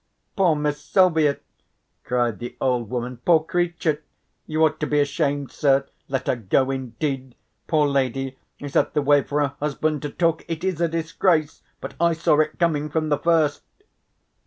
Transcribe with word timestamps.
"Poor 0.35 0.55
Miss 0.55 0.83
Silvia!" 0.83 1.37
cried 2.03 2.39
the 2.39 2.57
old 2.59 2.89
woman, 2.89 3.17
"Poor 3.17 3.43
creature! 3.43 4.01
You 4.47 4.63
ought 4.65 4.79
to 4.79 4.87
be 4.87 4.99
ashamed, 4.99 5.51
sir! 5.51 5.85
Let 6.07 6.25
her 6.25 6.35
go 6.35 6.71
indeed! 6.71 7.35
Poor 7.67 7.87
lady, 7.87 8.39
is 8.57 8.73
that 8.73 8.95
the 8.95 9.03
way 9.03 9.21
for 9.21 9.39
her 9.41 9.53
husband 9.59 10.01
to 10.01 10.09
talk! 10.09 10.43
It 10.47 10.63
is 10.63 10.81
a 10.81 10.87
disgrace. 10.87 11.61
But 11.79 11.93
I 12.01 12.13
saw 12.13 12.39
it 12.39 12.57
coming 12.57 12.89
from 12.89 13.09
the 13.09 13.19
first." 13.19 13.61